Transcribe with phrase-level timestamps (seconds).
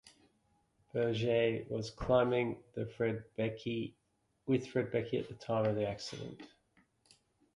[0.93, 3.93] Berge was climbing with Fred Beckey
[4.49, 6.41] at the time of the accident.